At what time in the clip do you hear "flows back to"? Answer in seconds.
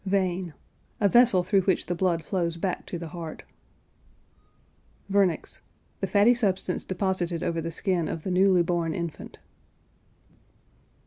2.25-2.97